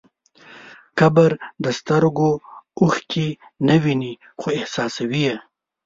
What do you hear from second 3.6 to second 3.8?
نه